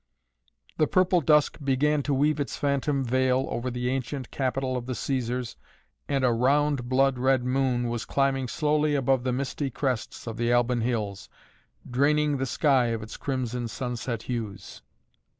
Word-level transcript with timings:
The 0.77 0.87
purple 0.87 1.21
dusk 1.21 1.59
began 1.63 2.01
to 2.01 2.13
weave 2.15 2.39
its 2.39 2.57
phantom 2.57 3.03
veil 3.05 3.45
over 3.51 3.69
the 3.69 3.91
ancient 3.91 4.31
capital 4.31 4.75
of 4.75 4.87
the 4.87 4.93
Cæsars 4.93 5.57
and 6.09 6.25
a 6.25 6.31
round 6.31 6.89
blood 6.89 7.19
red 7.19 7.45
moon 7.45 7.87
was 7.87 8.05
climbing 8.05 8.47
slowly 8.47 8.95
above 8.95 9.23
the 9.23 9.31
misty 9.31 9.69
crests 9.69 10.25
of 10.25 10.37
the 10.37 10.51
Alban 10.51 10.81
Hills, 10.81 11.29
draining 11.87 12.37
the 12.37 12.47
sky 12.47 12.87
of 12.87 13.03
its 13.03 13.15
crimson 13.15 13.67
sunset 13.67 14.23
hues. 14.23 14.81